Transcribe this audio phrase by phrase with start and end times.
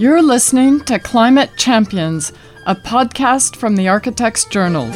[0.00, 2.32] You're listening to Climate Champions,
[2.64, 4.88] a podcast from the Architects Journal.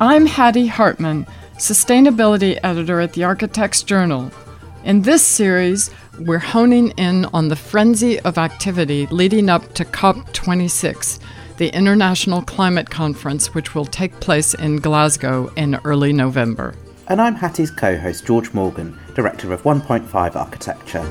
[0.00, 4.32] I'm Hattie Hartman, Sustainability Editor at the Architects Journal.
[4.82, 11.20] In this series, we're honing in on the frenzy of activity leading up to COP26,
[11.58, 16.74] the International Climate Conference, which will take place in Glasgow in early November.
[17.08, 21.04] And I'm Hattie's co host, George Morgan, Director of 1.5 Architecture.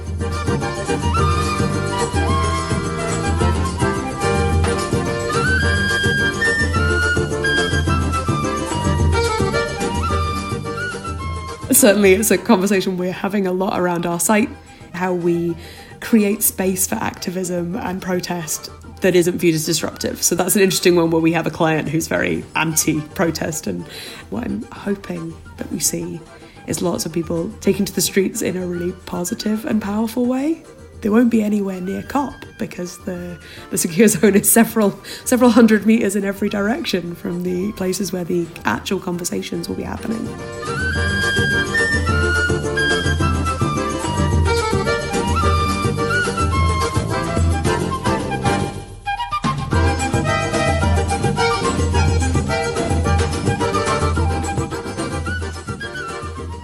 [11.73, 14.49] Certainly, it's a conversation we're having a lot around our site,
[14.93, 15.55] how we
[16.01, 18.69] create space for activism and protest
[19.05, 20.23] that isn't viewed as disruptive.
[20.23, 23.67] So that's an interesting one where we have a client who's very anti protest.
[23.67, 23.85] And
[24.31, 26.19] what I'm hoping that we see
[26.65, 30.63] is lots of people taking to the streets in a really positive and powerful way.
[31.01, 33.39] There won't be anywhere near COP because the,
[33.69, 38.23] the secure zone is several several hundred meters in every direction from the places where
[38.23, 40.25] the actual conversations will be happening.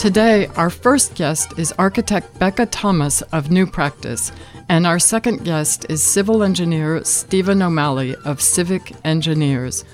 [0.02, 4.32] Today, our first guest is architect Becca Thomas of New Practice,
[4.68, 9.86] and our second guest is civil engineer Stephen O'Malley of Civic Engineers.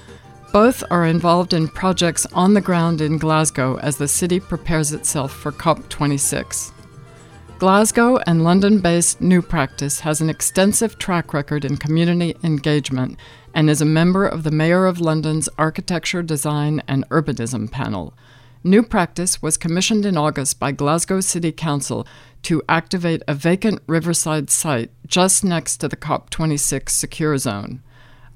[0.53, 5.33] Both are involved in projects on the ground in Glasgow as the city prepares itself
[5.33, 6.71] for COP26.
[7.59, 13.19] Glasgow and London based New Practice has an extensive track record in community engagement
[13.53, 18.13] and is a member of the Mayor of London's Architecture, Design and Urbanism panel.
[18.63, 22.07] New Practice was commissioned in August by Glasgow City Council
[22.43, 27.81] to activate a vacant riverside site just next to the COP26 secure zone.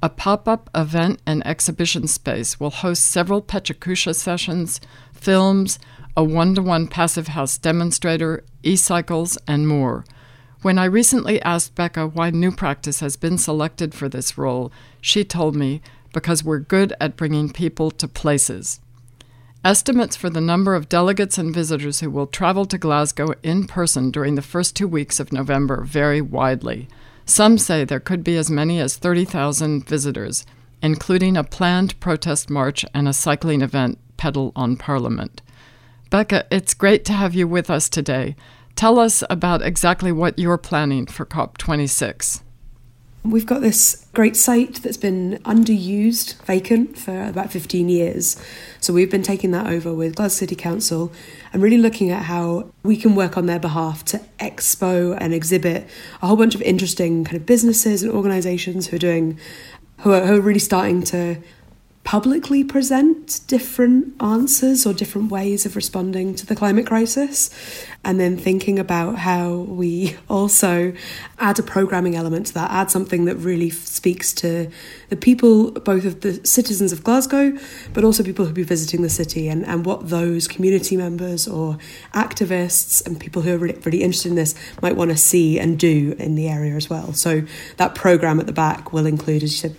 [0.03, 4.79] A pop up event and exhibition space will host several PechaKucha sessions,
[5.13, 5.79] films,
[6.15, 10.05] a one to one passive house demonstrator, e cycles, and more.
[10.61, 15.23] When I recently asked Becca why New Practice has been selected for this role, she
[15.23, 15.81] told me
[16.13, 18.79] because we're good at bringing people to places.
[19.63, 24.09] Estimates for the number of delegates and visitors who will travel to Glasgow in person
[24.09, 26.87] during the first two weeks of November vary widely.
[27.25, 30.47] Some say there could be as many as 30,000 visitors,
[30.81, 35.43] including a planned protest march and a cycling event, Pedal on Parliament.
[36.09, 38.35] Becca, it's great to have you with us today.
[38.75, 42.41] Tell us about exactly what you're planning for COP26.
[43.23, 48.35] We've got this great site that's been underused, vacant for about 15 years.
[48.79, 51.11] So we've been taking that over with Glasgow City Council
[51.53, 55.87] and really looking at how we can work on their behalf to expo and exhibit
[56.23, 59.39] a whole bunch of interesting kind of businesses and organisations who are doing,
[59.99, 61.37] who are, who are really starting to
[62.03, 67.49] publicly present different answers or different ways of responding to the climate crisis,
[68.03, 70.93] and then thinking about how we also
[71.37, 74.69] add a programming element to that, add something that really speaks to
[75.09, 77.57] the people, both of the citizens of Glasgow,
[77.93, 81.77] but also people who be visiting the city, and, and what those community members or
[82.13, 85.77] activists and people who are really, really interested in this might want to see and
[85.77, 87.13] do in the area as well.
[87.13, 87.43] So
[87.77, 89.75] that program at the back will include, as you said,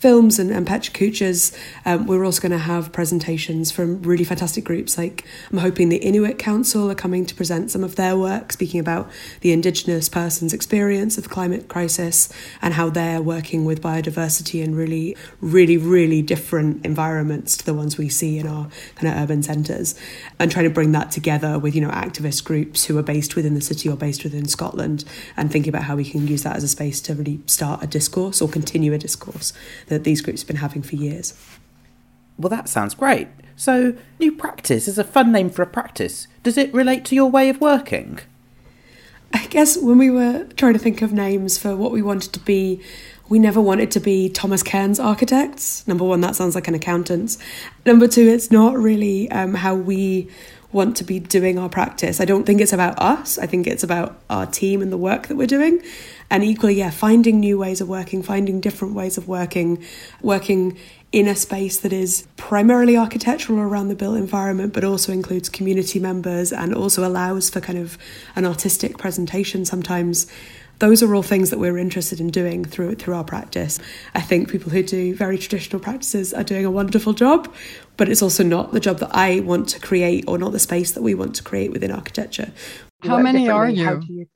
[0.00, 1.54] films and, and PechaKuchas.
[1.84, 5.98] Um, we're also going to have presentations from really fantastic groups like I'm hoping the
[5.98, 9.10] Inuit Council are coming to present some of their work, speaking about
[9.42, 14.74] the Indigenous person's experience of the climate crisis and how they're working with biodiversity in
[14.74, 19.42] really, really, really different environments to the ones we see in our kind of urban
[19.42, 19.94] centres,
[20.38, 23.52] and trying to bring that together with you know activist groups who are based within
[23.52, 25.04] the city or based within Scotland,
[25.36, 27.86] and thinking about how we can use that as a space to really start a
[27.86, 29.52] discourse or continue a discourse
[29.90, 31.34] that these groups have been having for years.
[32.38, 33.28] Well, that sounds great.
[33.54, 36.26] So, New Practice is a fun name for a practice.
[36.42, 38.20] Does it relate to your way of working?
[39.34, 42.40] I guess when we were trying to think of names for what we wanted to
[42.40, 42.80] be,
[43.28, 45.86] we never wanted to be Thomas Cairns Architects.
[45.86, 47.36] Number one, that sounds like an accountant.
[47.84, 50.28] Number two, it's not really um, how we
[50.72, 52.20] want to be doing our practice.
[52.20, 53.38] I don't think it's about us.
[53.38, 55.82] I think it's about our team and the work that we're doing.
[56.30, 59.84] And equally, yeah, finding new ways of working, finding different ways of working,
[60.22, 60.78] working
[61.12, 65.98] in a space that is primarily architectural around the built environment, but also includes community
[65.98, 67.98] members and also allows for kind of
[68.36, 70.26] an artistic presentation sometimes
[70.80, 73.78] those are all things that we're interested in doing through through our practice.
[74.14, 77.54] I think people who do very traditional practices are doing a wonderful job,
[78.00, 80.92] but it's also not the job that I want to create or not the space
[80.92, 82.50] that we want to create within architecture.
[83.02, 84.00] How many are you?
[84.08, 84.26] you?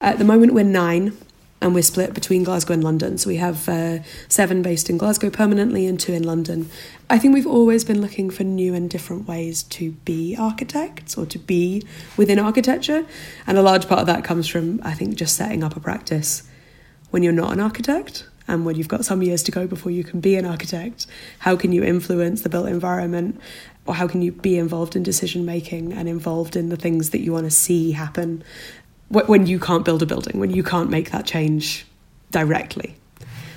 [0.00, 1.16] At the moment, we're nine,
[1.60, 3.16] and we're split between Glasgow and London.
[3.16, 6.68] So we have uh, seven based in Glasgow permanently and two in London.
[7.08, 11.24] I think we've always been looking for new and different ways to be architects or
[11.26, 13.06] to be within architecture.
[13.46, 16.42] And a large part of that comes from, I think, just setting up a practice
[17.10, 20.04] when you're not an architect and when you've got some years to go before you
[20.04, 21.06] can be an architect.
[21.38, 23.40] How can you influence the built environment?
[23.86, 27.20] Or how can you be involved in decision making and involved in the things that
[27.20, 28.42] you want to see happen
[29.08, 31.86] when you can't build a building, when you can't make that change
[32.30, 32.96] directly.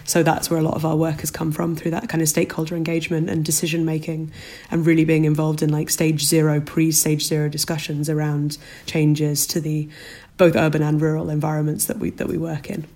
[0.03, 2.29] So that's where a lot of our work has come from through that kind of
[2.29, 4.31] stakeholder engagement and decision making
[4.71, 9.59] and really being involved in like stage zero, pre stage zero discussions around changes to
[9.59, 9.89] the
[10.37, 12.87] both urban and rural environments that we that we work in.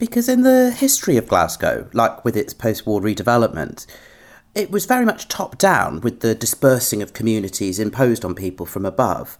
[0.00, 3.86] Because in the history of Glasgow, like with its post war redevelopment,
[4.56, 8.84] it was very much top down with the dispersing of communities imposed on people from
[8.84, 9.38] above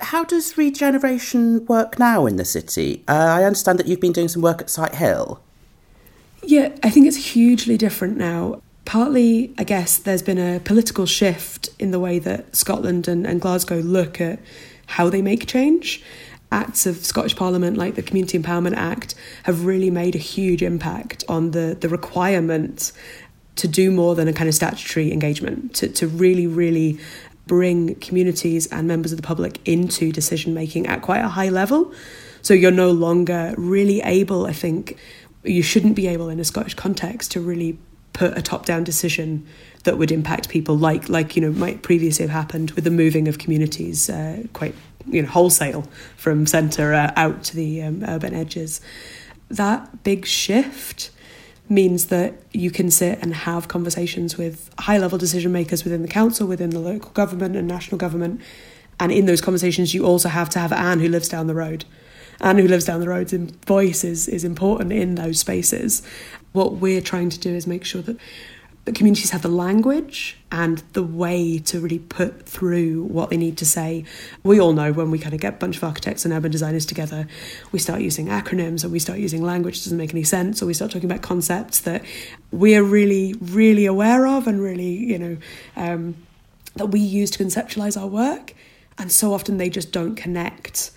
[0.00, 3.04] how does regeneration work now in the city?
[3.08, 5.38] Uh, I understand that you've been doing some work at Sighthill.
[6.42, 8.60] Yeah, I think it's hugely different now.
[8.84, 13.40] Partly, I guess, there's been a political shift in the way that Scotland and, and
[13.40, 14.40] Glasgow look at
[14.86, 16.02] how they make change.
[16.54, 21.24] Acts of Scottish Parliament, like the Community Empowerment Act, have really made a huge impact
[21.28, 22.92] on the, the requirement
[23.56, 26.98] to do more than a kind of statutory engagement, to, to really, really
[27.46, 31.92] bring communities and members of the public into decision making at quite a high level.
[32.42, 34.96] So you're no longer really able, I think,
[35.42, 37.78] you shouldn't be able in a Scottish context to really
[38.12, 39.44] put a top down decision
[39.82, 43.26] that would impact people like like you know might previously have happened with the moving
[43.26, 44.74] of communities uh, quite
[45.06, 48.80] you know wholesale from centre uh, out to the um, urban edges
[49.48, 51.10] that big shift
[51.68, 56.08] means that you can sit and have conversations with high level decision makers within the
[56.08, 58.40] council, within the local government and national government.
[59.00, 61.84] And in those conversations, you also have to have Anne who lives down the road.
[62.40, 66.02] Anne who lives down the road's voice is, is important in those spaces.
[66.52, 68.16] What we're trying to do is make sure that
[68.84, 73.56] the communities have the language and the way to really put through what they need
[73.58, 74.04] to say.
[74.42, 76.84] We all know when we kind of get a bunch of architects and urban designers
[76.84, 77.26] together,
[77.72, 80.66] we start using acronyms and we start using language that doesn't make any sense, or
[80.66, 82.04] we start talking about concepts that
[82.50, 85.36] we are really, really aware of and really, you know,
[85.76, 86.14] um,
[86.76, 88.54] that we use to conceptualize our work.
[88.98, 90.90] And so often they just don't connect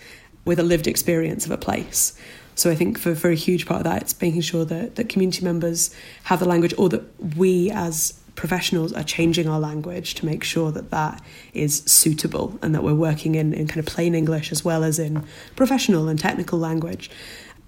[0.44, 2.20] with a lived experience of a place.
[2.58, 5.10] So I think for, for a huge part of that, it's making sure that, that
[5.10, 5.94] community members
[6.24, 7.04] have the language or that
[7.38, 11.22] we as professionals are changing our language to make sure that that
[11.54, 14.98] is suitable and that we're working in, in kind of plain English as well as
[14.98, 15.24] in
[15.56, 17.12] professional and technical language.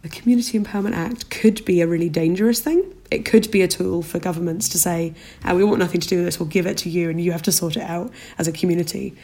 [0.01, 2.83] The Community Empowerment Act could be a really dangerous thing.
[3.11, 5.13] It could be a tool for governments to say,
[5.45, 7.31] oh, we want nothing to do with this, we'll give it to you and you
[7.31, 9.15] have to sort it out as a community.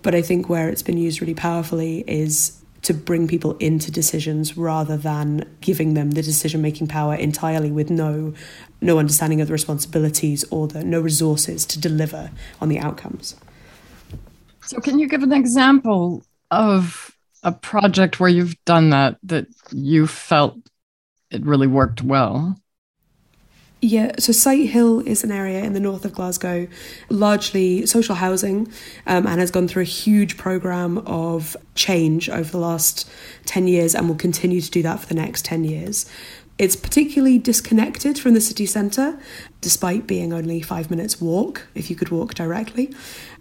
[0.00, 4.56] But I think where it's been used really powerfully is to bring people into decisions
[4.56, 8.34] rather than giving them the decision making power entirely with no
[8.80, 12.30] no understanding of the responsibilities or the no resources to deliver
[12.60, 13.36] on the outcomes.
[14.62, 20.06] So can you give an example of a project where you've done that that you
[20.06, 20.56] felt
[21.30, 22.56] it really worked well?
[23.82, 26.68] Yeah, so Sighthill is an area in the north of Glasgow,
[27.08, 28.70] largely social housing,
[29.06, 33.10] um, and has gone through a huge programme of change over the last
[33.46, 36.04] 10 years and will continue to do that for the next 10 years.
[36.58, 39.18] It's particularly disconnected from the city centre,
[39.62, 42.94] despite being only five minutes' walk, if you could walk directly,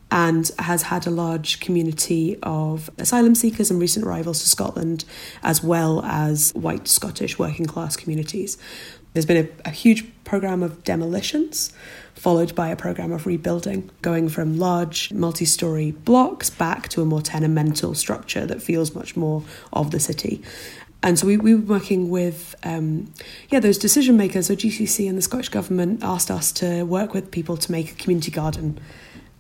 [0.10, 5.04] and has had a large community of asylum seekers and recent arrivals to Scotland,
[5.44, 8.58] as well as white Scottish working class communities.
[9.14, 11.74] There's been a, a huge program of demolitions,
[12.14, 17.06] followed by a program of rebuilding, going from large multi story blocks back to a
[17.06, 20.44] more tenemental structure that feels much more of the city.
[21.02, 23.14] And so we, we were working with, um,
[23.50, 24.48] yeah, those decision makers.
[24.48, 27.96] So GCC and the Scottish Government asked us to work with people to make a
[27.96, 28.80] community garden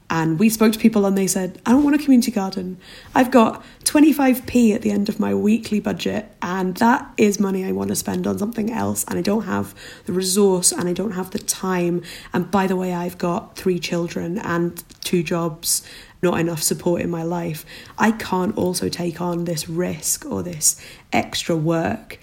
[0.10, 2.78] and we spoke to people and they said, I don't want a community garden.
[3.14, 7.72] I've got 25p at the end of my weekly budget, and that is money I
[7.74, 9.04] want to spend on something else.
[9.08, 9.76] And I don't have
[10.06, 12.02] the resource and I don't have the time.
[12.34, 15.88] And by the way, I've got three children and two jobs,
[16.24, 17.64] not enough support in my life.
[17.98, 22.20] I can't also take on this risk or this extra work.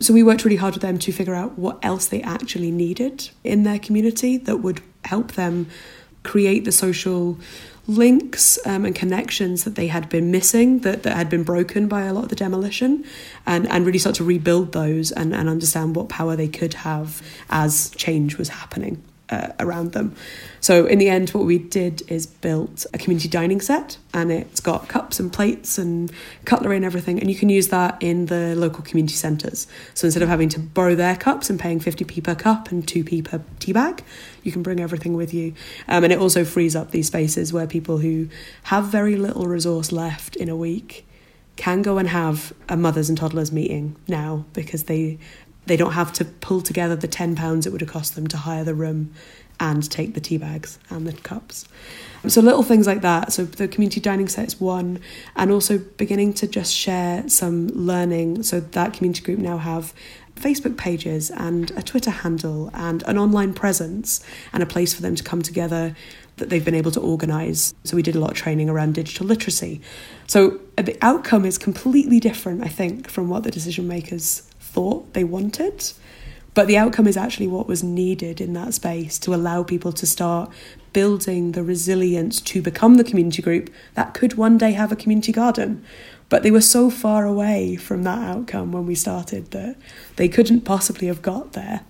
[0.00, 3.30] So we worked really hard with them to figure out what else they actually needed
[3.44, 5.68] in their community that would help them
[6.28, 7.38] create the social
[7.86, 12.02] links um, and connections that they had been missing, that, that had been broken by
[12.02, 13.02] a lot of the demolition,
[13.46, 17.22] and, and really start to rebuild those and, and understand what power they could have
[17.48, 19.02] as change was happening.
[19.30, 20.14] Uh, around them.
[20.60, 24.60] So in the end, what we did is built a community dining set, and it's
[24.60, 26.10] got cups and plates and
[26.44, 29.66] cutlery and everything, and you can use that in the local community centres.
[29.94, 33.24] So instead of having to borrow their cups and paying 50p per cup and 2p
[33.24, 34.02] per tea bag,
[34.42, 35.54] you can bring everything with you.
[35.88, 38.28] Um, and it also frees up these spaces where people who
[38.64, 41.06] have very little resource left in a week
[41.56, 45.18] can go and have a mothers and toddlers meeting now because they
[45.68, 48.36] they don't have to pull together the ten pounds it would have cost them to
[48.36, 49.12] hire the room
[49.60, 51.66] and take the tea bags and the cups.
[52.26, 53.32] So little things like that.
[53.32, 55.00] So the community dining set is one,
[55.36, 58.42] and also beginning to just share some learning.
[58.42, 59.94] So that community group now have
[60.36, 65.16] Facebook pages and a Twitter handle and an online presence and a place for them
[65.16, 65.94] to come together
[66.36, 67.74] that they've been able to organise.
[67.82, 69.80] So we did a lot of training around digital literacy.
[70.28, 75.14] So uh, the outcome is completely different, I think, from what the decision makers thought
[75.14, 75.92] they wanted.
[76.54, 80.06] But the outcome is actually what was needed in that space to allow people to
[80.06, 80.50] start
[80.92, 85.32] building the resilience to become the community group that could one day have a community
[85.32, 85.84] garden.
[86.28, 89.76] But they were so far away from that outcome when we started that
[90.16, 91.82] they couldn't possibly have got there.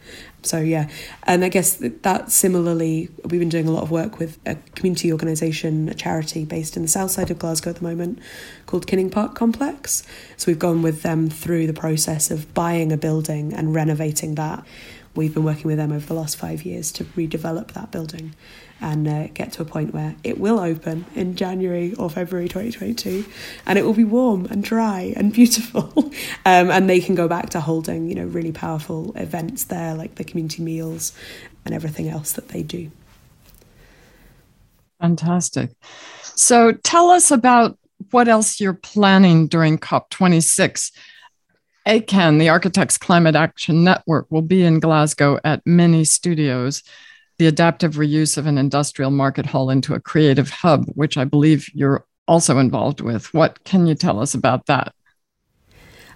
[0.42, 0.88] So yeah,
[1.24, 5.12] and I guess that similarly, we've been doing a lot of work with a community
[5.12, 8.20] organisation, a charity based in the south side of Glasgow at the moment,
[8.66, 10.04] called Kinning Park Complex.
[10.36, 14.64] So we've gone with them through the process of buying a building and renovating that.
[15.16, 18.34] We've been working with them over the last five years to redevelop that building
[18.80, 23.24] and uh, get to a point where it will open in January or February 2022
[23.66, 26.12] and it will be warm and dry and beautiful.
[26.46, 30.14] Um, and they can go back to holding you know really powerful events there like
[30.14, 31.12] the community meals
[31.64, 32.90] and everything else that they do.
[35.00, 35.70] Fantastic.
[36.22, 37.78] So tell us about
[38.10, 40.90] what else you're planning during COP26
[41.88, 46.82] ACAN, the Architects Climate Action Network, will be in Glasgow at many studios
[47.38, 51.68] the adaptive reuse of an industrial market hall into a creative hub, which I believe
[51.72, 53.32] you're also involved with.
[53.32, 54.92] What can you tell us about that?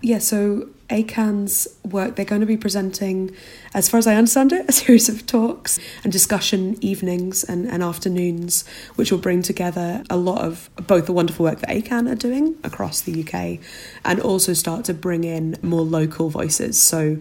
[0.04, 3.34] Yeah, so ACAN's work, they're going to be presenting,
[3.72, 7.84] as far as I understand it, a series of talks and discussion evenings and, and
[7.84, 8.64] afternoons,
[8.96, 12.56] which will bring together a lot of both the wonderful work that ACAN are doing
[12.64, 13.64] across the UK
[14.04, 16.80] and also start to bring in more local voices.
[16.80, 17.18] So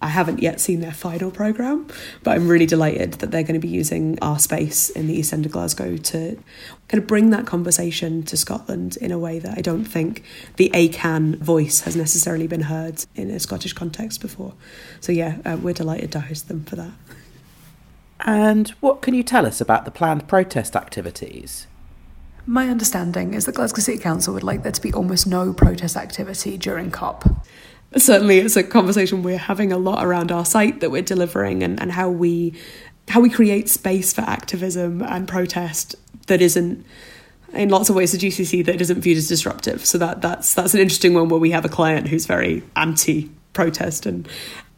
[0.00, 1.88] I haven't yet seen their final programme,
[2.22, 5.32] but I'm really delighted that they're going to be using our space in the East
[5.32, 6.38] End of Glasgow to
[6.86, 10.22] kind of bring that conversation to Scotland in a way that I don't think
[10.56, 14.54] the ACAN voice has necessarily been heard in a Scottish context before.
[15.00, 16.92] So, yeah, uh, we're delighted to host them for that.
[18.20, 21.66] And what can you tell us about the planned protest activities?
[22.46, 25.96] My understanding is that Glasgow City Council would like there to be almost no protest
[25.96, 27.28] activity during COP
[27.96, 31.80] certainly it's a conversation we're having a lot around our site that we're delivering and,
[31.80, 32.54] and how we
[33.08, 36.84] how we create space for activism and protest that isn't
[37.54, 39.84] in lots of ways the GCC that isn't viewed as disruptive.
[39.86, 43.30] So that that's that's an interesting one where we have a client who's very anti
[43.54, 44.28] protest and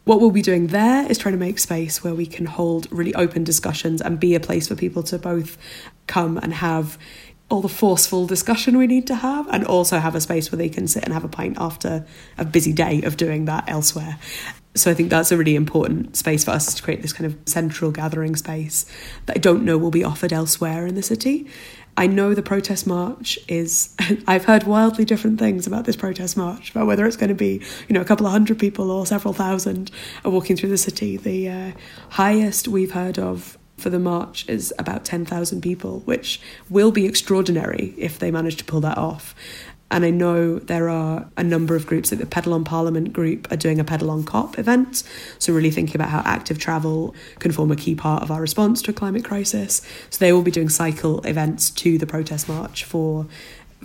[0.03, 3.13] what we'll be doing there is trying to make space where we can hold really
[3.13, 5.57] open discussions and be a place for people to both
[6.07, 6.97] come and have
[7.51, 10.69] all the forceful discussion we need to have and also have a space where they
[10.69, 12.05] can sit and have a pint after
[12.37, 14.17] a busy day of doing that elsewhere.
[14.73, 17.37] So I think that's a really important space for us to create this kind of
[17.45, 18.85] central gathering space
[19.25, 21.47] that I don't know will be offered elsewhere in the city.
[21.97, 23.93] I know the protest march is,
[24.27, 27.61] I've heard wildly different things about this protest march, about whether it's going to be,
[27.89, 29.91] you know, a couple of hundred people or several thousand
[30.23, 31.17] are walking through the city.
[31.17, 31.71] The uh,
[32.11, 37.93] highest we've heard of for the march is about 10,000 people, which will be extraordinary
[37.97, 39.35] if they manage to pull that off.
[39.91, 43.51] And I know there are a number of groups, like the Pedal on Parliament group,
[43.51, 45.03] are doing a Pedal on COP event.
[45.37, 48.81] So, really thinking about how active travel can form a key part of our response
[48.83, 49.81] to a climate crisis.
[50.09, 53.27] So, they will be doing cycle events to the protest march for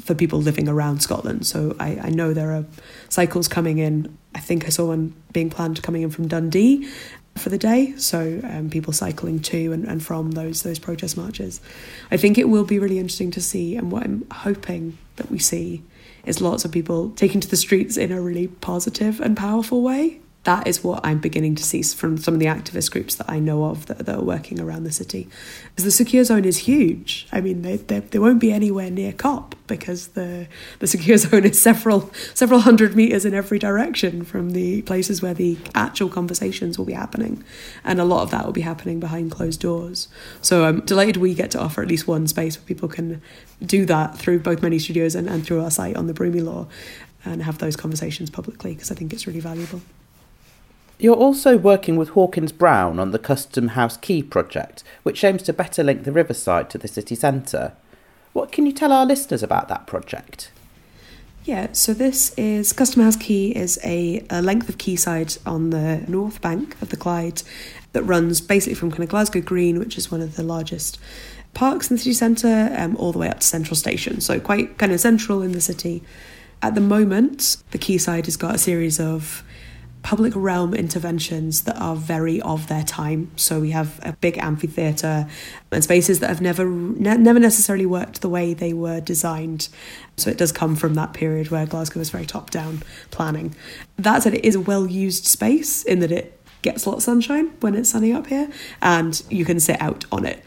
[0.00, 1.44] for people living around Scotland.
[1.44, 2.64] So, I, I know there are
[3.08, 4.16] cycles coming in.
[4.36, 6.86] I think I saw one being planned coming in from Dundee
[7.36, 7.94] for the day.
[7.96, 11.60] So um, people cycling to and, and from those those protest marches.
[12.10, 15.38] I think it will be really interesting to see, and what I'm hoping that we
[15.38, 15.82] see
[16.26, 20.20] is lots of people taking to the streets in a really positive and powerful way
[20.46, 23.40] that is what I'm beginning to see from some of the activist groups that I
[23.40, 25.28] know of that, that are working around the city.
[25.70, 27.26] Because the secure zone is huge.
[27.32, 30.46] I mean, they, they, they won't be anywhere near COP because the,
[30.78, 35.34] the secure zone is several several hundred meters in every direction from the places where
[35.34, 37.42] the actual conversations will be happening.
[37.82, 40.06] And a lot of that will be happening behind closed doors.
[40.42, 43.20] So I'm delighted we get to offer at least one space where people can
[43.64, 46.68] do that through both many studios and, and through our site on the Broomielaw
[47.24, 49.80] and have those conversations publicly because I think it's really valuable.
[50.98, 55.52] You're also working with Hawkins Brown on the Custom House Quay project, which aims to
[55.52, 57.72] better link the riverside to the city centre.
[58.32, 60.50] What can you tell our listeners about that project?
[61.44, 66.02] Yeah, so this is Custom House Quay is a, a length of quayside on the
[66.08, 67.42] north bank of the Clyde
[67.92, 70.98] that runs basically from kind of Glasgow Green, which is one of the largest
[71.52, 74.22] parks in the city centre, um, all the way up to Central Station.
[74.22, 76.02] So quite kind of central in the city.
[76.62, 79.44] At the moment, the quayside has got a series of
[80.06, 83.28] public realm interventions that are very of their time.
[83.34, 85.26] So we have a big amphitheatre
[85.72, 89.68] and spaces that have never ne- never necessarily worked the way they were designed.
[90.16, 93.56] So it does come from that period where Glasgow was very top down planning.
[93.98, 97.02] That said, it is a well used space in that it gets a lot of
[97.02, 98.48] sunshine when it's sunny up here,
[98.80, 100.40] and you can sit out on it.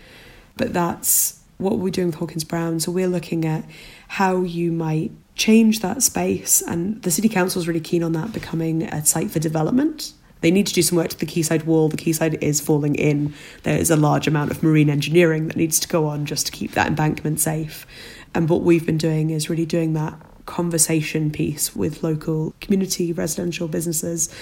[0.55, 2.79] But that's what we're doing with Hawkins Brown.
[2.79, 3.65] So we're looking at
[4.07, 6.61] how you might change that space.
[6.61, 10.13] And the City Council is really keen on that becoming a site for development.
[10.41, 11.89] They need to do some work to the quayside wall.
[11.89, 13.33] The quayside is falling in.
[13.63, 16.51] There is a large amount of marine engineering that needs to go on just to
[16.51, 17.87] keep that embankment safe.
[18.35, 23.67] And what we've been doing is really doing that conversation piece with local community residential
[23.67, 24.33] businesses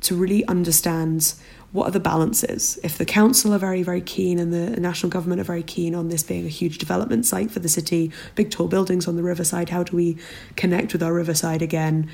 [0.00, 1.34] to really understand
[1.72, 2.78] what are the balances?
[2.82, 6.08] If the council are very, very keen and the national government are very keen on
[6.08, 9.68] this being a huge development site for the city, big tall buildings on the riverside,
[9.68, 10.16] how do we
[10.56, 12.10] connect with our riverside again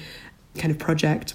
[0.58, 1.34] kind of project?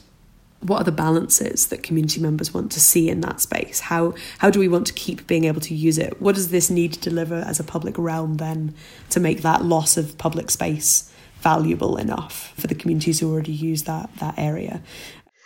[0.61, 3.79] What are the balances that community members want to see in that space?
[3.79, 6.21] How how do we want to keep being able to use it?
[6.21, 8.75] What does this need to deliver as a public realm then
[9.11, 11.09] to make that loss of public space
[11.39, 14.81] valuable enough for the communities who already use that that area?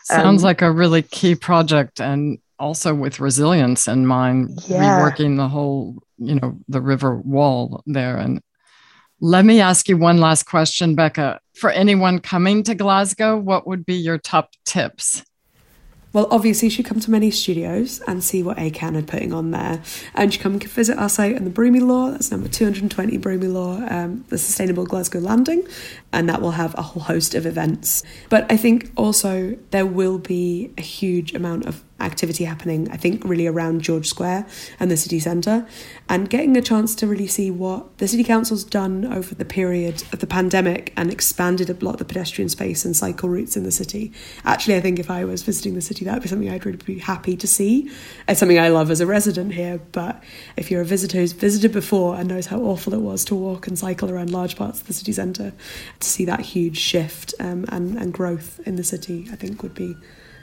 [0.06, 5.00] Sounds um, like a really key project and also with resilience in mind, yeah.
[5.00, 8.18] reworking the whole, you know, the river wall there.
[8.18, 8.42] And
[9.20, 11.40] let me ask you one last question, Becca.
[11.56, 15.24] For anyone coming to Glasgow, what would be your top tips?
[16.14, 19.50] Well, obviously, you should come to many studios and see what ACAN are putting on
[19.50, 19.82] there.
[20.14, 24.38] And you come visit our site in the Broomielaw, that's number 220 Broomielaw, um, the
[24.38, 25.64] Sustainable Glasgow Landing,
[26.14, 28.04] and that will have a whole host of events.
[28.30, 33.24] But I think also there will be a huge amount of activity happening, I think,
[33.24, 34.46] really around George Square
[34.80, 35.66] and the city centre,
[36.10, 40.04] and getting a chance to really see what the City Council's done over the period
[40.12, 43.64] of the pandemic and expanded a lot of the pedestrian space and cycle routes in
[43.64, 44.12] the city.
[44.44, 46.78] Actually, I think if I was visiting the city, that would be something I'd really
[46.78, 47.90] be happy to see.
[48.28, 50.22] It's something I love as a resident here, but
[50.58, 53.68] if you're a visitor who's visited before and knows how awful it was to walk
[53.68, 55.54] and cycle around large parts of the city centre,
[56.04, 59.74] to see that huge shift um, and, and growth in the city, I think would
[59.74, 59.96] be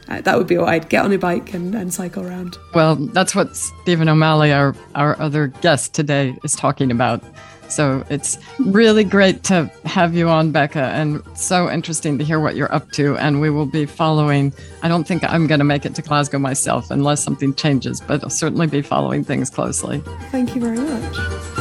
[0.09, 2.59] uh, that would be what I'd get on a bike and, and cycle around.
[2.75, 7.23] Well, that's what Stephen O'Malley, our, our other guest today, is talking about.
[7.69, 12.57] So it's really great to have you on, Becca, and so interesting to hear what
[12.57, 13.17] you're up to.
[13.19, 14.53] And we will be following.
[14.83, 18.25] I don't think I'm going to make it to Glasgow myself unless something changes, but
[18.25, 20.03] I'll certainly be following things closely.
[20.33, 21.60] Thank you very much.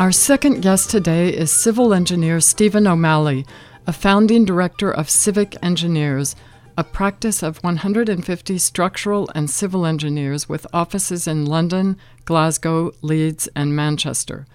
[0.00, 3.44] Our second guest today is civil engineer Stephen O'Malley,
[3.86, 6.34] a founding director of Civic Engineers,
[6.78, 13.76] a practice of 150 structural and civil engineers with offices in London, Glasgow, Leeds, and
[13.76, 14.46] Manchester.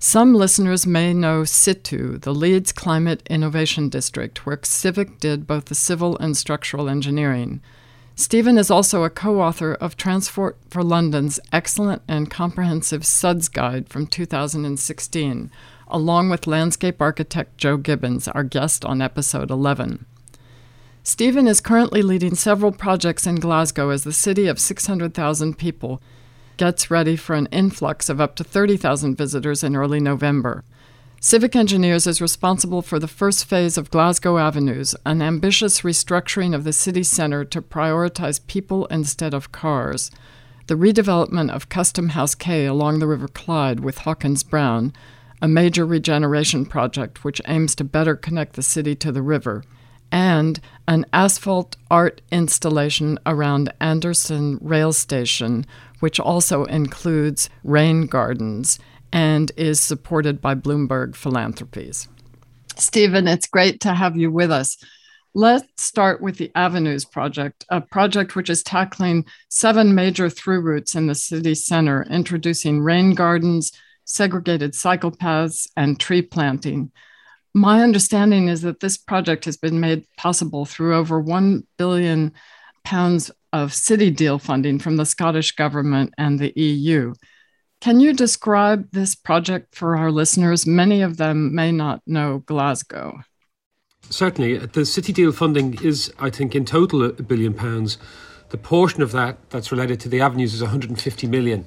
[0.00, 5.76] Some listeners may know CITU, the Leeds Climate Innovation District, where Civic did both the
[5.76, 7.60] civil and structural engineering.
[8.20, 13.88] Stephen is also a co author of Transport for London's excellent and comprehensive SUDS Guide
[13.88, 15.52] from 2016,
[15.86, 20.04] along with landscape architect Joe Gibbons, our guest on episode 11.
[21.04, 26.02] Stephen is currently leading several projects in Glasgow as the city of 600,000 people
[26.56, 30.64] gets ready for an influx of up to 30,000 visitors in early November.
[31.20, 36.62] Civic Engineers is responsible for the first phase of Glasgow Avenues, an ambitious restructuring of
[36.62, 40.12] the city centre to prioritize people instead of cars,
[40.68, 44.92] the redevelopment of Custom House Quay along the River Clyde with Hawkins Brown,
[45.42, 49.64] a major regeneration project which aims to better connect the city to the river,
[50.12, 55.66] and an asphalt art installation around Anderston Rail Station,
[55.98, 58.78] which also includes rain gardens
[59.12, 62.08] and is supported by Bloomberg Philanthropies.
[62.76, 64.76] Stephen, it's great to have you with us.
[65.34, 70.94] Let's start with the Avenues Project, a project which is tackling seven major through routes
[70.94, 73.72] in the city center, introducing rain gardens,
[74.04, 76.90] segregated cycle paths, and tree planting.
[77.54, 82.32] My understanding is that this project has been made possible through over 1 billion
[82.84, 87.14] pounds of City Deal funding from the Scottish Government and the EU.
[87.80, 90.66] Can you describe this project for our listeners?
[90.66, 93.20] Many of them may not know Glasgow.
[94.10, 94.58] Certainly.
[94.58, 97.98] The City Deal funding is, I think, in total a billion pounds.
[98.48, 101.66] The portion of that that's related to the avenues is 150 million.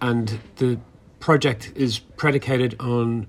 [0.00, 0.78] And the
[1.20, 3.28] project is predicated on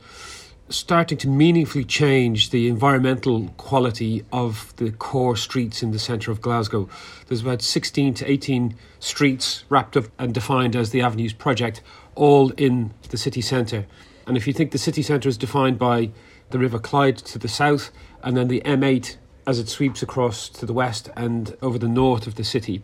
[0.69, 6.41] starting to meaningfully change the environmental quality of the core streets in the centre of
[6.41, 6.89] Glasgow.
[7.27, 11.81] There's about 16 to 18 streets wrapped up and defined as the Avenues project,
[12.15, 13.85] all in the city centre.
[14.27, 16.11] And if you think the city centre is defined by
[16.49, 17.91] the River Clyde to the south,
[18.23, 22.25] and then the M8 as it sweeps across to the west and over the north
[22.25, 22.81] of the city,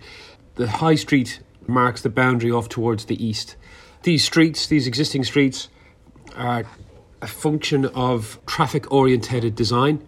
[0.55, 3.55] the High Street marks the boundary off towards the east.
[4.03, 5.69] These streets, these existing streets,
[6.35, 6.65] are
[7.21, 10.05] a function of traffic orientated design.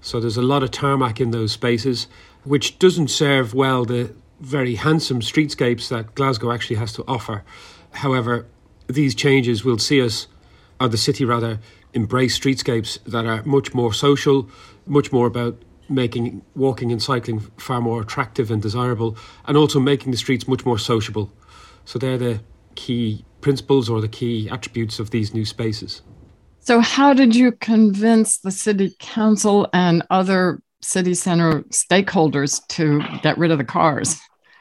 [0.00, 2.06] So there's a lot of tarmac in those spaces,
[2.44, 7.44] which doesn't serve well the very handsome streetscapes that Glasgow actually has to offer.
[7.92, 8.46] However,
[8.86, 10.26] these changes will see us,
[10.80, 11.60] or the city rather,
[11.92, 14.48] embrace streetscapes that are much more social,
[14.86, 19.16] much more about making walking and cycling far more attractive and desirable,
[19.46, 21.32] and also making the streets much more sociable.
[21.84, 22.40] So they're the
[22.74, 26.02] key principles or the key attributes of these new spaces.
[26.60, 33.36] So, how did you convince the city council and other city center stakeholders to get
[33.36, 34.18] rid of the cars?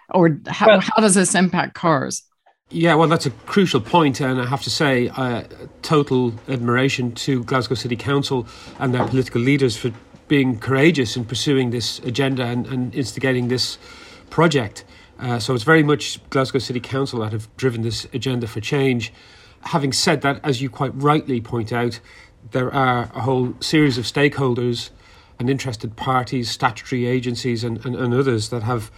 [0.09, 2.23] Or how, well, how does this impact cars?
[2.69, 5.43] Yeah, well, that's a crucial point, and I have to say, uh,
[5.83, 8.47] total admiration to Glasgow City Council
[8.79, 9.91] and their political leaders for
[10.27, 13.77] being courageous in pursuing this agenda and, and instigating this
[14.31, 14.85] project.
[15.19, 19.13] Uh, so it's very much Glasgow City Council that have driven this agenda for change
[19.65, 21.99] having said that, as you quite rightly point out,
[22.51, 24.89] there are a whole series of stakeholders
[25.39, 28.91] and interested parties, statutory agencies, and, and, and others that have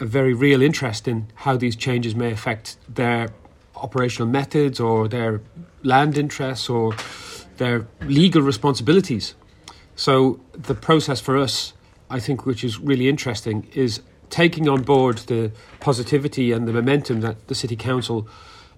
[0.00, 3.28] a very real interest in how these changes may affect their
[3.76, 5.40] operational methods or their
[5.82, 6.94] land interests or
[7.58, 9.34] their legal responsibilities.
[9.96, 11.74] So, the process for us,
[12.08, 17.20] I think, which is really interesting, is taking on board the positivity and the momentum
[17.20, 18.26] that the City Council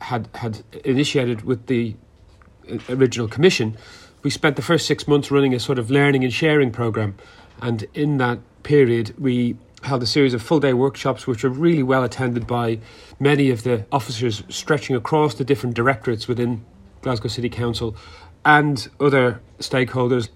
[0.01, 1.95] had had initiated with the
[2.71, 3.77] uh, original commission,
[4.23, 7.15] we spent the first six months running a sort of learning and sharing program,
[7.61, 11.83] and in that period we held a series of full day workshops which were really
[11.83, 12.79] well attended by
[13.19, 16.65] many of the officers stretching across the different directorates within
[17.03, 17.97] Glasgow City Council
[18.45, 20.29] and other stakeholders.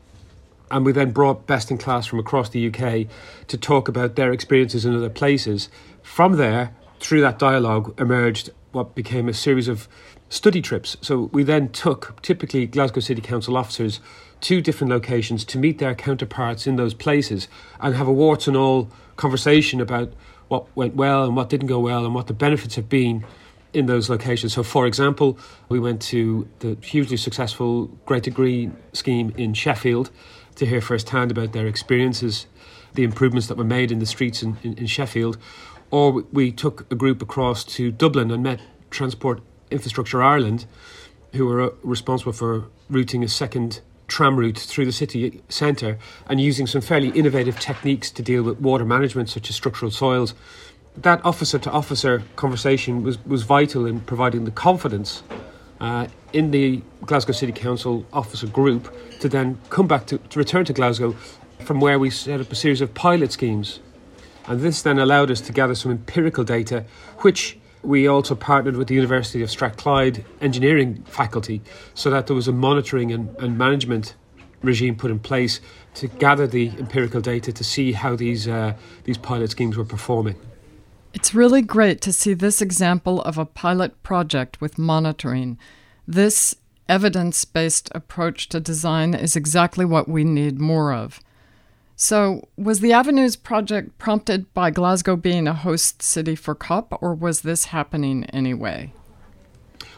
[0.71, 3.07] And we then brought best in class from across the UK
[3.47, 5.69] to talk about their experiences in other places.
[6.03, 9.89] From there, through that dialogue, emerged what became a series of
[10.29, 10.97] study trips.
[11.01, 14.01] So we then took typically Glasgow City Council officers
[14.43, 17.49] to different locations to meet their counterparts in those places
[17.81, 20.13] and have a warts and all conversation about
[20.49, 23.25] what went well and what didn't go well and what the benefits have been
[23.73, 24.55] in those locations.
[24.55, 30.11] So, for example, we went to the hugely successful Grey to Green scheme in Sheffield
[30.55, 32.47] to hear firsthand about their experiences,
[32.95, 35.37] the improvements that were made in the streets in, in, in Sheffield.
[35.91, 40.65] Or we took a group across to Dublin and met Transport Infrastructure Ireland,
[41.33, 46.40] who were uh, responsible for routing a second tram route through the city centre and
[46.40, 50.35] using some fairly innovative techniques to deal with water management, such as structural soils.
[50.97, 55.23] That officer to officer conversation was, was vital in providing the confidence
[55.81, 60.64] uh, in the Glasgow City Council officer group to then come back to, to return
[60.64, 61.14] to Glasgow
[61.64, 63.81] from where we set up a series of pilot schemes
[64.47, 66.85] and this then allowed us to gather some empirical data,
[67.19, 71.62] which we also partnered with the University of Strathclyde engineering faculty
[71.95, 74.15] so that there was a monitoring and, and management
[74.62, 75.61] regime put in place
[75.95, 80.37] to gather the empirical data to see how these, uh, these pilot schemes were performing.
[81.15, 85.59] It's really great to see this example of a pilot project with monitoring.
[86.07, 86.55] This
[86.89, 91.21] evidence based approach to design is exactly what we need more of.
[91.99, 97.15] So, was the Avenues project prompted by Glasgow being a host city for COP, or
[97.15, 98.93] was this happening anyway?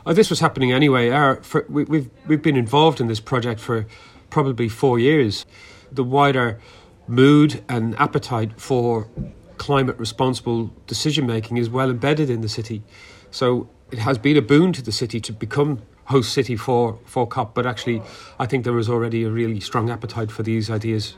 [0.06, 1.10] Oh, this was happening anyway.
[1.10, 3.84] Our, for, we, we've we've been involved in this project for
[4.30, 5.44] probably four years.
[5.90, 6.60] The wider
[7.08, 9.08] mood and appetite for
[9.56, 12.84] climate responsible decision making is well embedded in the city.
[13.32, 17.26] So it has been a boon to the city to become host city for, for
[17.26, 18.02] COP, but actually,
[18.38, 21.16] I think there was already a really strong appetite for these ideas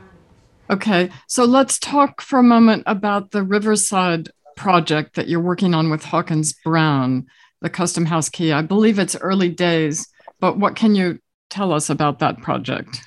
[0.71, 5.89] Okay, so let's talk for a moment about the Riverside project that you're working on
[5.89, 7.27] with Hawkins Brown,
[7.59, 8.53] the Custom House Quay.
[8.53, 10.07] I believe it's early days,
[10.39, 13.01] but what can you tell us about that project?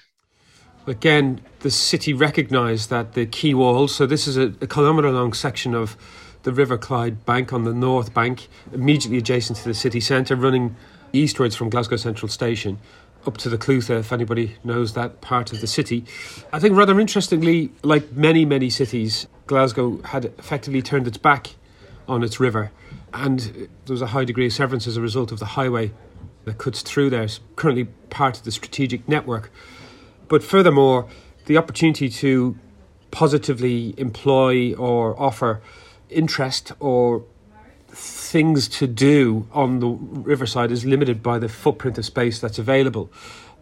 [0.87, 5.33] Again, the city recognised that the quay wall, so this is a, a kilometre long
[5.33, 5.97] section of
[6.43, 10.77] the River Clyde bank on the north bank, immediately adjacent to the city centre, running
[11.15, 12.79] eastwards from Glasgow Central Station
[13.27, 16.05] up to the Clutha, if anybody knows that part of the city.
[16.53, 21.55] I think rather interestingly, like many, many cities, Glasgow had effectively turned its back
[22.09, 22.71] on its river,
[23.13, 25.93] and there was a high degree of severance as a result of the highway
[26.45, 27.23] that cuts through there.
[27.23, 29.51] It's currently part of the strategic network.
[30.29, 31.09] But furthermore,
[31.47, 32.57] the opportunity to
[33.11, 35.63] positively employ or offer
[36.11, 37.25] interest or
[37.95, 43.11] things to do on the riverside is limited by the footprint of space that's available.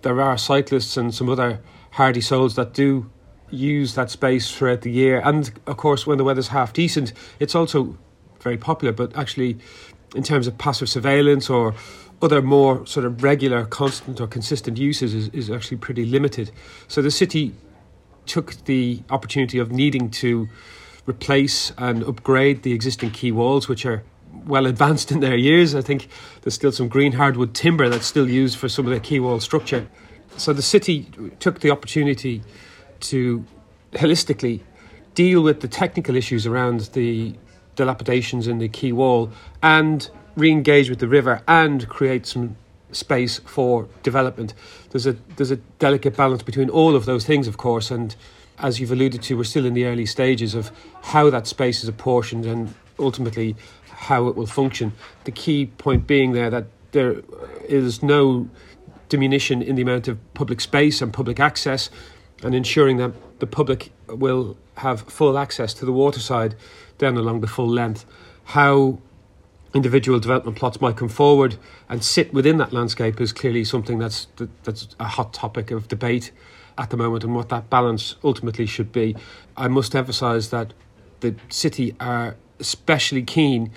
[0.02, 1.60] There are cyclists and some other
[1.92, 3.10] hardy souls that do
[3.50, 5.20] use that space throughout the year.
[5.24, 7.98] And of course, when the weather's half decent, it's also
[8.40, 8.92] very popular.
[8.92, 9.58] But actually,
[10.14, 11.74] in terms of passive surveillance or
[12.22, 16.50] other more sort of regular, constant, or consistent uses, is, is actually pretty limited.
[16.88, 17.54] So the city
[18.26, 20.48] took the opportunity of needing to
[21.06, 24.04] replace and upgrade the existing quay walls, which are
[24.46, 25.74] well advanced in their years.
[25.74, 26.08] I think
[26.42, 29.40] there's still some green hardwood timber that's still used for some of the quay wall
[29.40, 29.88] structure.
[30.36, 31.06] So the city
[31.40, 32.42] took the opportunity
[33.00, 33.44] to
[33.92, 34.60] holistically
[35.14, 37.34] deal with the technical issues around the
[37.76, 39.30] dilapidations in the quay wall
[39.62, 42.56] and re-engage with the river and create some
[42.90, 44.54] space for development.
[44.90, 48.14] There's a there's a delicate balance between all of those things, of course, and
[48.58, 50.70] as you've alluded to, we're still in the early stages of
[51.02, 53.56] how that space is apportioned and ultimately
[54.02, 54.92] how it will function.
[55.24, 57.22] The key point being there that there
[57.68, 58.48] is no
[59.08, 61.88] diminution in the amount of public space and public access,
[62.42, 66.56] and ensuring that the public will have full access to the waterside
[66.98, 68.04] down along the full length.
[68.44, 68.98] How
[69.74, 71.56] individual development plots might come forward
[71.88, 74.26] and sit within that landscape is clearly something that's
[74.64, 76.32] that's a hot topic of debate
[76.76, 79.14] at the moment and what that balance ultimately should be.
[79.56, 80.74] I must emphasise that
[81.20, 83.70] the city are especially keen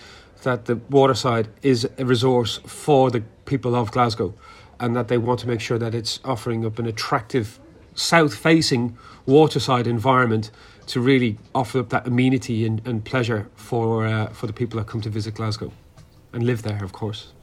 [0.44, 4.34] that the waterside is a resource for the people of Glasgow
[4.80, 7.60] and that they want to make sure that it's offering up an attractive
[7.96, 8.96] south facing
[9.26, 10.52] waterside environment
[10.88, 14.88] to really offer up that amenity and, and pleasure for uh, for the people that
[14.88, 15.72] come to visit Glasgow
[16.32, 17.34] and live there of course.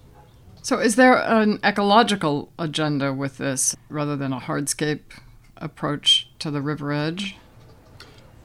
[0.63, 5.03] So is there an ecological agenda with this rather than a hardscape
[5.57, 7.37] approach to the river edge?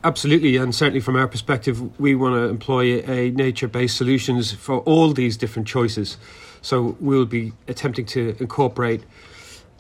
[0.08, 4.80] Absolutely, and certainly from our perspective, we want to employ a nature based solutions for
[4.92, 6.16] all these different choices.
[6.62, 9.04] So we'll be attempting to incorporate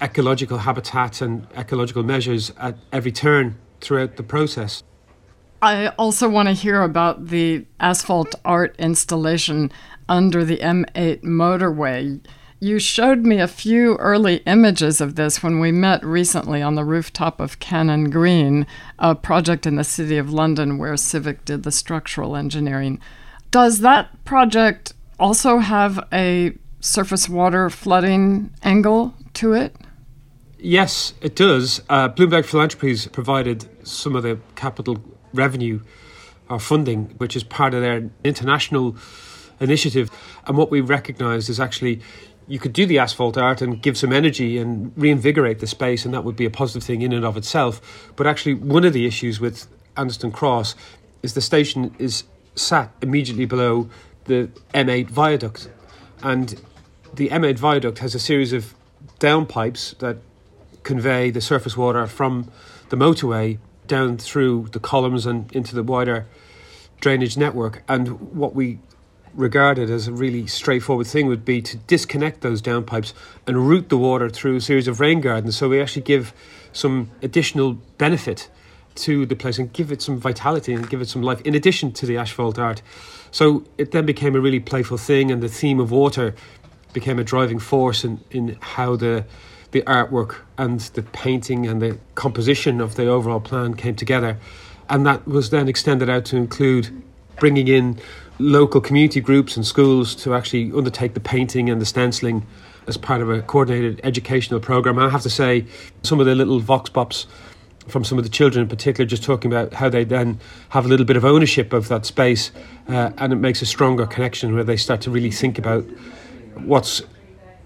[0.01, 4.83] ecological habitat and ecological measures at every turn throughout the process.
[5.61, 9.71] I also want to hear about the asphalt art installation
[10.09, 12.19] under the M8 motorway.
[12.59, 16.83] You showed me a few early images of this when we met recently on the
[16.83, 18.65] rooftop of Cannon Green,
[18.97, 22.99] a project in the City of London where Civic did the structural engineering.
[23.51, 29.75] Does that project also have a surface water flooding angle to it?
[30.57, 31.83] Yes, it does.
[31.87, 34.97] Uh, Bloomberg Philanthropies provided some of the capital
[35.31, 35.81] revenue
[36.49, 38.95] or funding, which is part of their international
[39.59, 40.09] initiative.
[40.45, 42.01] And what we recognised is actually
[42.47, 46.13] you could do the asphalt art and give some energy and reinvigorate the space, and
[46.13, 48.11] that would be a positive thing in and of itself.
[48.15, 50.75] But actually, one of the issues with Anderston Cross
[51.21, 52.23] is the station is
[52.55, 53.89] sat immediately below
[54.25, 55.69] the M8 viaduct,
[56.23, 56.61] and
[57.13, 58.73] the M8 viaduct has a series of
[59.19, 60.17] downpipes that
[60.83, 62.49] convey the surface water from
[62.89, 63.57] the motorway
[63.87, 66.25] down through the columns and into the wider
[67.01, 67.83] drainage network.
[67.87, 68.79] And what we
[69.37, 73.13] regarded as a really straightforward thing would be to disconnect those downpipes
[73.45, 75.55] and route the water through a series of rain gardens.
[75.55, 76.33] So we actually give
[76.73, 78.49] some additional benefit
[78.95, 81.91] to the place and give it some vitality and give it some life in addition
[81.93, 82.81] to the asphalt art.
[83.31, 86.33] So it then became a really playful thing, and the theme of water
[86.93, 89.25] became a driving force in, in how the
[89.71, 94.37] the artwork and the painting and the composition of the overall plan came together.
[94.89, 97.03] And that was then extended out to include
[97.37, 97.99] bringing in
[98.39, 102.45] local community groups and schools to actually undertake the painting and the stenciling
[102.87, 104.97] as part of a coordinated educational program.
[104.97, 105.65] I have to say,
[106.03, 107.27] some of the little vox pops
[107.87, 110.89] from some of the children in particular, just talking about how they then have a
[110.89, 112.51] little bit of ownership of that space,
[112.89, 115.85] uh, and it makes a stronger connection where they start to really think about
[116.55, 117.01] what's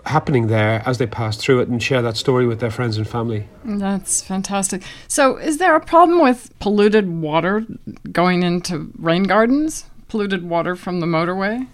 [0.05, 3.07] happening there as they pass through it and share that story with their friends and
[3.07, 3.47] family.
[3.63, 4.83] That's fantastic.
[5.07, 7.65] So, is there a problem with polluted water
[8.11, 9.85] going into rain gardens?
[10.11, 11.65] Polluted water from the motorway?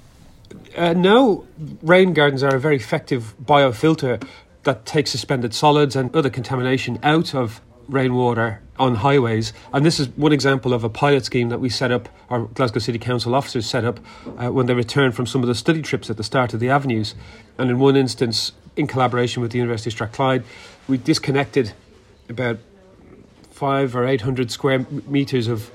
[0.78, 1.46] Uh, no,
[1.82, 4.24] rain gardens are a very effective biofilter
[4.62, 9.54] that takes suspended solids and other contamination out of rainwater on highways.
[9.74, 12.80] And this is one example of a pilot scheme that we set up, our Glasgow
[12.80, 14.00] City Council officers set up
[14.38, 16.70] uh, when they returned from some of the study trips at the start of the
[16.70, 17.16] avenues.
[17.58, 20.44] And in one instance, in collaboration with the University of Strathclyde,
[20.88, 21.74] we disconnected
[22.30, 22.60] about
[23.50, 25.72] five or eight hundred square meters of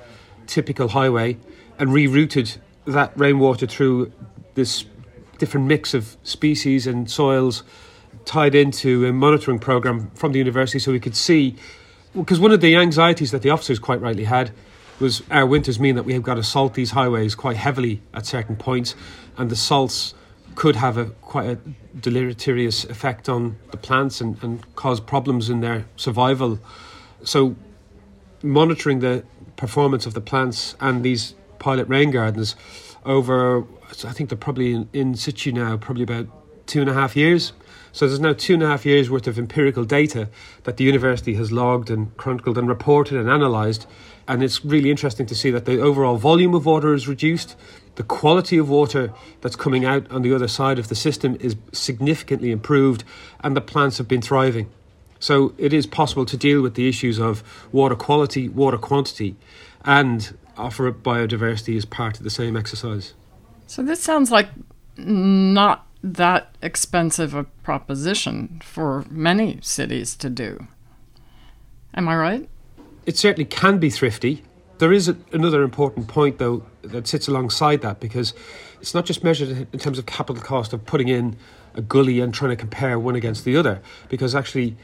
[0.46, 1.38] typical highway
[1.78, 4.12] and rerouted that rainwater through
[4.54, 4.84] this
[5.38, 7.62] different mix of species and soils
[8.24, 11.56] tied into a monitoring program from the university so we could see
[12.14, 14.50] because one of the anxieties that the officers quite rightly had
[15.00, 18.26] was our winters mean that we have got to salt these highways quite heavily at
[18.26, 18.94] certain points,
[19.36, 20.14] and the salts
[20.54, 21.58] could have a quite a
[21.98, 26.58] deleterious effect on the plants and, and cause problems in their survival.
[27.24, 27.56] So,
[28.42, 29.24] monitoring the
[29.56, 32.56] performance of the plants and these pilot rain gardens
[33.06, 33.64] over,
[34.04, 36.26] I think they're probably in, in situ now, probably about
[36.66, 37.52] two and a half years.
[37.92, 40.28] So there's now two and a half years worth of empirical data
[40.64, 43.86] that the university has logged and chronicled and reported and analysed.
[44.26, 47.54] And it's really interesting to see that the overall volume of water is reduced.
[47.96, 51.56] The quality of water that's coming out on the other side of the system is
[51.72, 53.04] significantly improved,
[53.40, 54.70] and the plants have been thriving.
[55.18, 59.36] So it is possible to deal with the issues of water quality, water quantity,
[59.84, 63.14] and offer up biodiversity as part of the same exercise.
[63.66, 64.48] So this sounds like
[64.96, 70.66] not that expensive a proposition for many cities to do.
[71.94, 72.48] Am I right?
[73.06, 74.42] It certainly can be thrifty.
[74.78, 78.34] There is a, another important point, though, that sits alongside that because
[78.80, 81.36] it's not just measured in terms of capital cost of putting in
[81.74, 84.76] a gully and trying to compare one against the other, because actually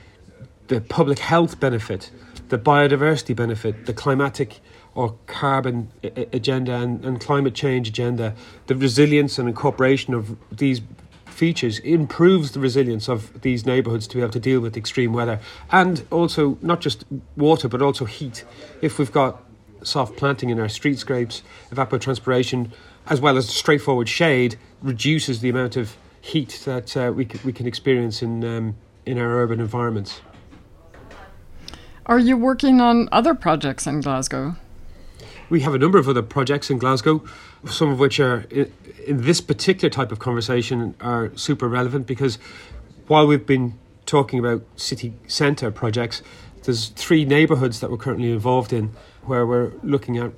[0.68, 2.11] the public health benefit,
[2.48, 4.61] the biodiversity benefit, the climatic
[4.94, 5.90] or carbon
[6.33, 8.35] agenda and, and climate change agenda,
[8.66, 10.81] the resilience and incorporation of these
[11.27, 15.38] features improves the resilience of these neighbourhoods to be able to deal with extreme weather
[15.70, 17.05] and also not just
[17.37, 18.44] water but also heat.
[18.83, 19.40] If we've got
[19.85, 22.70] soft planting in our streetscapes, evapotranspiration,
[23.07, 27.53] as well as straightforward shade, reduces the amount of heat that uh, we, c- we
[27.53, 30.20] can experience in, um, in our urban environments.
[32.07, 34.57] Are you working on other projects in Glasgow?
[35.50, 37.24] We have a number of other projects in Glasgow,
[37.66, 38.70] some of which are in
[39.22, 42.38] this particular type of conversation are super relevant because
[43.06, 46.22] while we've been talking about city centre projects,
[46.64, 50.32] there's three neighbourhoods that we're currently involved in where we're looking at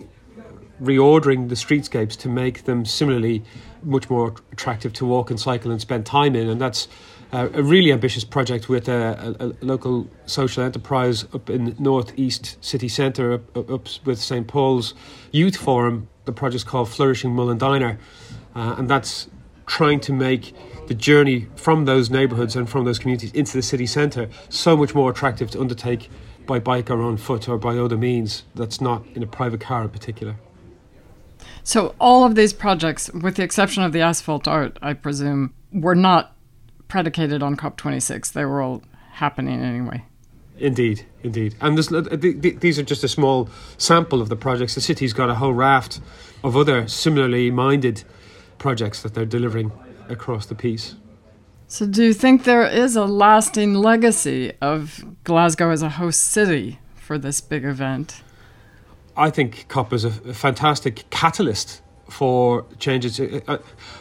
[0.81, 3.43] reordering the streetscapes to make them similarly
[3.83, 6.49] much more attractive to walk and cycle and spend time in.
[6.49, 6.87] And that's
[7.33, 12.57] uh, a really ambitious project with a, a, a, local social enterprise up in northeast
[12.65, 14.95] city centre, up, up with St Paul's
[15.31, 16.09] Youth Forum.
[16.25, 17.99] The project's called Flourishing Molendinar
[18.55, 19.29] uh, and that's
[19.67, 20.55] trying to make
[20.89, 24.95] the journey from those neighbourhoods and from those communities into the city centre so much
[24.95, 26.11] more attractive to undertake
[26.47, 29.83] by bike or on foot or by other means that's not in a private car
[29.83, 30.37] in particular.
[31.63, 35.95] So, all of these projects, with the exception of the asphalt art, I presume, were
[35.95, 36.35] not
[36.91, 38.33] predicated on COP26.
[38.33, 40.05] They were all happening anyway.
[40.59, 41.55] Indeed, indeed.
[41.63, 43.49] And this, uh, these are just a small
[43.79, 44.75] sample of the projects.
[44.75, 46.01] The city's got a whole raft
[46.45, 48.05] of other similarly minded
[48.59, 49.73] projects that they're delivering
[50.11, 50.97] across the piece.
[51.67, 56.81] So, do you think there is a lasting legacy of Glasgow as a host city
[56.97, 58.23] for this big event?
[59.17, 63.19] I think COP is a, a fantastic catalyst for changes.
[63.19, 63.59] Uh, uh,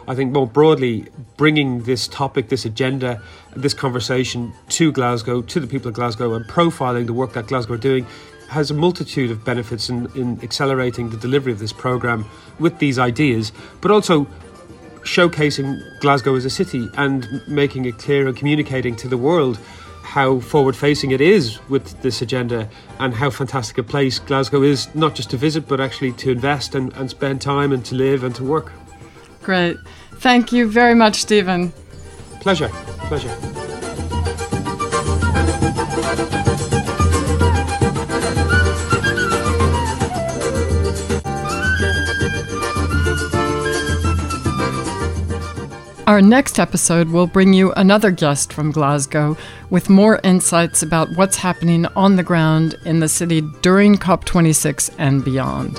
[0.07, 1.05] I think more broadly,
[1.37, 3.21] bringing this topic, this agenda,
[3.55, 7.75] this conversation to Glasgow, to the people of Glasgow, and profiling the work that Glasgow
[7.75, 8.05] are doing
[8.49, 12.25] has a multitude of benefits in, in accelerating the delivery of this programme
[12.57, 14.25] with these ideas, but also
[15.03, 19.59] showcasing Glasgow as a city and making it clear and communicating to the world
[20.09, 22.67] how forward facing it is with this agenda
[22.97, 26.73] and how fantastic a place Glasgow is, not just to visit, but actually to invest
[26.73, 28.71] and, and spend time and to live and to work.
[29.43, 29.77] Great.
[30.15, 31.71] Thank you very much, Stephen.
[32.39, 32.69] Pleasure.
[33.07, 33.29] Pleasure.
[46.09, 49.37] Our next episode will bring you another guest from Glasgow
[49.69, 55.23] with more insights about what's happening on the ground in the city during COP26 and
[55.23, 55.77] beyond.